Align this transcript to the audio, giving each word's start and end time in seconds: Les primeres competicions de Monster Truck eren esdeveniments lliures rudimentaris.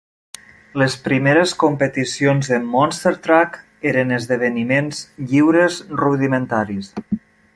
Les 0.81 0.93
primeres 1.07 1.51
competicions 1.63 2.49
de 2.53 2.59
Monster 2.71 3.13
Truck 3.27 3.59
eren 3.91 4.15
esdeveniments 4.17 5.05
lliures 5.33 5.79
rudimentaris. 6.03 6.93